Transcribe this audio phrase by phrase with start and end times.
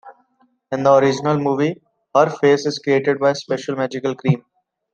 [0.71, 1.79] In the original movie,
[2.15, 4.43] her face is created by a special magical cream.